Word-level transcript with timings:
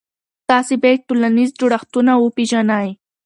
تاسې 0.49 0.73
باید 0.83 1.05
ټولنیز 1.07 1.49
جوړښتونه 1.59 2.11
وپېژنئ. 2.17 2.89